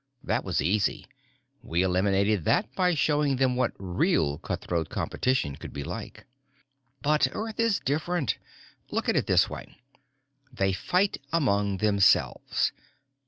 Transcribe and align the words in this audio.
That 0.23 0.43
was 0.43 0.63
easy: 0.63 1.05
we 1.61 1.83
eliminated 1.83 2.43
that 2.45 2.73
by 2.73 2.95
showing 2.95 3.35
them 3.35 3.55
what 3.55 3.71
real 3.77 4.39
cutthroat 4.39 4.89
competition 4.89 5.55
could 5.55 5.71
be 5.73 5.83
like. 5.83 6.25
But 7.03 7.27
Earth 7.33 7.59
is 7.59 7.79
different. 7.79 8.39
Look 8.89 9.07
at 9.07 9.15
it 9.15 9.27
this 9.27 9.47
way. 9.47 9.77
They 10.51 10.73
fight 10.73 11.21
among 11.31 11.77
themselves. 11.77 12.71